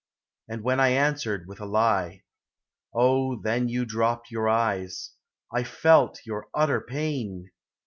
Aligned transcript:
And 0.49 0.63
when 0.63 0.79
I 0.79 0.87
answered 0.93 1.47
with 1.47 1.59
a 1.59 1.67
lie. 1.67 2.23
Oh 2.91 3.39
then 3.39 3.69
You 3.69 3.85
dropped 3.85 4.31
your 4.31 4.49
eyes. 4.49 5.11
I 5.53 5.63
felt 5.63 6.21
your 6.25 6.47
utter 6.55 6.81
pain. 6.81 7.51